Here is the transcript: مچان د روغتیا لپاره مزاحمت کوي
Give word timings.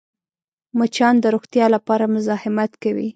مچان 0.79 1.15
د 1.19 1.25
روغتیا 1.35 1.65
لپاره 1.75 2.11
مزاحمت 2.15 2.71
کوي 2.83 3.09